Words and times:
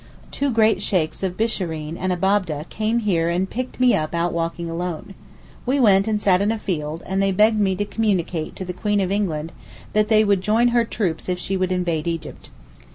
Two 0.31 0.49
great 0.49 0.81
Sheykhs 0.81 1.21
of 1.21 1.37
Bishareen 1.37 1.95
and 1.95 2.11
Abab'deh 2.11 2.67
came 2.69 2.97
here 3.01 3.29
and 3.29 3.47
picked 3.47 3.79
me 3.79 3.93
up 3.93 4.15
out 4.15 4.33
walking 4.33 4.67
alone. 4.67 5.13
We 5.63 5.79
went 5.79 6.07
and 6.07 6.19
sat 6.19 6.41
in 6.41 6.51
a 6.51 6.57
field, 6.57 7.03
and 7.05 7.21
they 7.21 7.31
begged 7.31 7.59
me 7.59 7.75
to 7.75 7.85
communicate 7.85 8.55
to 8.55 8.65
the 8.65 8.73
Queen 8.73 8.99
of 8.99 9.11
England 9.11 9.51
that 9.93 10.07
they 10.07 10.23
would 10.23 10.41
join 10.41 10.69
her 10.69 10.85
troops 10.85 11.29
if 11.29 11.37
she 11.37 11.55
would 11.55 11.71
invade 11.71 12.07
Egypt. 12.07 12.49